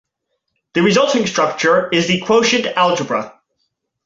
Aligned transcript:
The 0.73 0.81
resulting 0.81 1.27
structure 1.27 1.87
is 1.89 2.07
the 2.07 2.21
quotient 2.21 2.65
algebra. 2.65 3.39